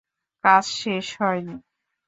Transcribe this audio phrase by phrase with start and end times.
[0.43, 1.55] কাজ শেষ হয়নি।